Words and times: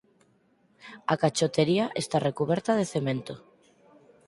A 1.13 1.15
cachotería 1.23 1.85
está 2.01 2.17
recuberta 2.29 2.71
de 2.79 2.85
cemento. 2.93 3.33